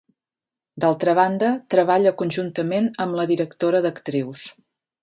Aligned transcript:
D'altra 0.85 1.13
banda, 1.19 1.51
treballa 1.75 2.15
conjuntament 2.23 2.91
amb 3.07 3.21
la 3.21 3.31
directora 3.35 3.85
d'actrius. 3.87 4.53